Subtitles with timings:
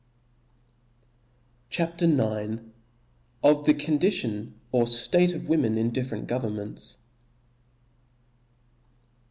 [0.01, 2.05] <: H A P.
[2.05, 2.63] IX.
[3.43, 6.97] ^Ofthe Condition or State of Women in different Governments.